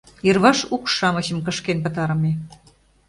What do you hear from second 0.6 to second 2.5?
укш-шамычым кышкен пытарыме.